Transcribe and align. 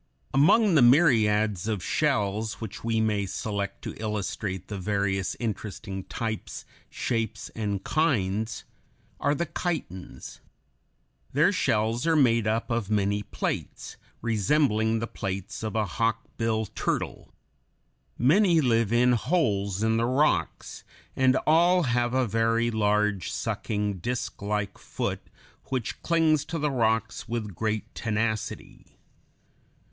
]Among 0.33 0.73
the 0.73 0.81
myriads 0.81 1.67
of 1.67 1.83
shells 1.83 2.53
which 2.59 2.83
we 2.83 2.99
may 2.99 3.27
select 3.27 3.83
to 3.83 3.93
illustrate 4.01 4.67
the 4.67 4.79
various 4.79 5.35
interesting 5.39 6.05
types, 6.05 6.65
shapes, 6.89 7.49
and 7.49 7.83
kinds, 7.83 8.63
are 9.19 9.35
the 9.35 9.45
Chitons 9.45 10.39
(Fig. 10.39 10.41
101). 11.33 11.33
Their 11.33 11.51
shells 11.51 12.07
are 12.07 12.15
made 12.15 12.47
up 12.47 12.71
of 12.71 12.89
many 12.89 13.21
plates 13.21 13.97
resembling 14.23 14.97
the 14.97 15.05
plates 15.05 15.61
of 15.61 15.75
a 15.75 15.85
hawkbill 15.85 16.65
turtle. 16.73 17.31
Many 18.17 18.59
live 18.59 18.91
in 18.91 19.11
holes 19.11 19.83
in 19.83 19.97
the 19.97 20.05
rocks, 20.07 20.83
and 21.15 21.35
all 21.45 21.83
have 21.83 22.15
a 22.15 22.25
very 22.25 22.71
large, 22.71 23.31
sucking, 23.31 23.99
disklike 23.99 24.79
foot 24.79 25.21
which 25.65 26.01
clings 26.01 26.43
to 26.45 26.57
the 26.57 26.71
rocks 26.71 27.27
with 27.29 27.53
great 27.53 27.93
tenacity. 27.93 28.97